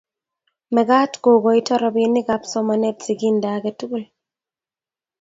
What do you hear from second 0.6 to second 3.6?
Mekat kokoito robinikab somanet siginde